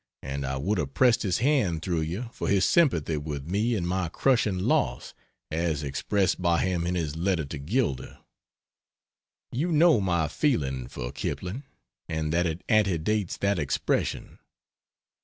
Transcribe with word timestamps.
And 0.23 0.47
I 0.47 0.57
would 0.57 0.79
have 0.79 0.95
pressed 0.95 1.21
his 1.21 1.37
hand, 1.37 1.83
through 1.83 2.01
you, 2.01 2.31
for 2.33 2.47
his 2.47 2.65
sympathy 2.65 3.17
with 3.17 3.45
me 3.45 3.75
in 3.75 3.85
my 3.85 4.09
crushing 4.09 4.57
loss, 4.57 5.13
as 5.51 5.83
expressed 5.83 6.41
by 6.41 6.63
him 6.65 6.87
in 6.87 6.95
his 6.95 7.15
letter 7.15 7.45
to 7.45 7.59
Gilder. 7.59 8.17
You 9.51 9.71
know 9.71 10.01
my 10.01 10.27
feeling 10.27 10.87
for 10.87 11.11
Kipling 11.11 11.65
and 12.09 12.33
that 12.33 12.47
it 12.47 12.63
antedates 12.67 13.37
that 13.37 13.59
expression. 13.59 14.39